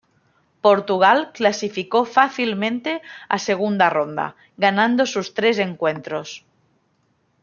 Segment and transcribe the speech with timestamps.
[0.65, 6.43] Portugal clasificó fácilmente a segunda ronda, ganando sus tres encuentros.